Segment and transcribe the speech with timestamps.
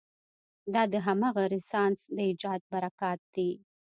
[0.73, 3.49] دا د همغه رنسانس د ایجاد براکت دی.